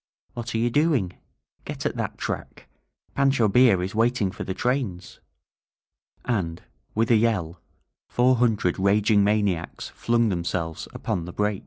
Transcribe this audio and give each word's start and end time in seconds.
"What 0.33 0.55
are 0.55 0.57
you 0.57 0.71
doing? 0.71 1.13
Get 1.63 1.85
at 1.85 1.95
that 1.95 2.17
track! 2.17 2.67
Pancho 3.13 3.47
Villa 3.47 3.81
is 3.83 3.93
waiting 3.93 4.31
for 4.31 4.43
the 4.43 4.55
trains!" 4.55 5.19
And, 6.25 6.63
with 6.95 7.11
a 7.11 7.17
yell, 7.17 7.61
four 8.07 8.37
hundred 8.37 8.79
raging 8.79 9.23
maniacs 9.23 9.89
flung 9.89 10.29
themselves 10.29 10.87
upon 10.91 11.25
the 11.25 11.31
break. 11.33 11.59